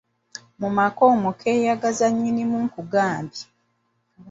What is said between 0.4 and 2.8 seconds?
Mu maka omwo keeyagaza nnyinimu